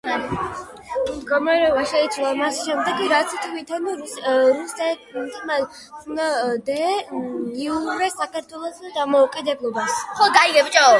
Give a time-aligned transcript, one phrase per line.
[1.09, 6.31] მდგომარეობა შეიცვალა მას შემდეგ, რაც თვით რუსეთმა ცნო
[6.73, 6.81] დე
[7.69, 9.89] იურე საქართველოს დამოუკიდებლობა.